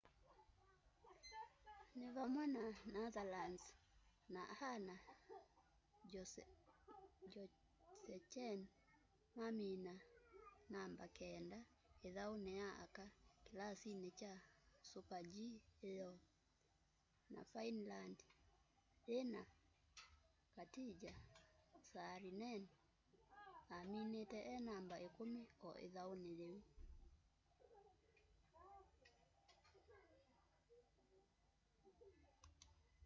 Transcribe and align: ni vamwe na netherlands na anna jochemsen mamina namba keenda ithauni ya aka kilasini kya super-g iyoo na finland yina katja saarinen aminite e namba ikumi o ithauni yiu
ni 1.99 2.07
vamwe 2.17 2.43
na 2.55 2.63
netherlands 2.93 3.65
na 4.35 4.41
anna 4.71 4.95
jochemsen 8.03 8.59
mamina 9.37 9.93
namba 10.73 11.05
keenda 11.17 11.59
ithauni 12.07 12.51
ya 12.61 12.69
aka 12.85 13.05
kilasini 13.45 14.09
kya 14.19 14.33
super-g 14.89 15.35
iyoo 15.89 16.17
na 17.33 17.39
finland 17.53 18.17
yina 19.11 19.41
katja 20.55 21.13
saarinen 21.89 22.63
aminite 23.77 24.39
e 24.53 24.55
namba 24.69 24.95
ikumi 25.07 25.41
o 25.67 25.69
ithauni 25.85 26.31
yiu 26.41 26.61